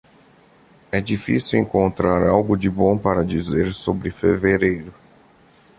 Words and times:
É 0.91 0.99
difícil 0.99 1.59
encontrar 1.59 2.25
algo 2.27 2.57
de 2.57 2.71
bom 2.71 2.97
para 2.97 3.23
dizer 3.23 3.71
sobre 3.71 4.09
fevereiro. 4.09 4.91